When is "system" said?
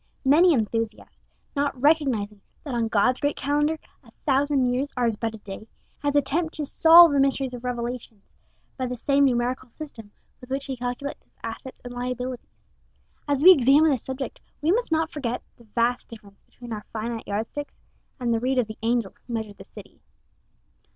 9.69-10.11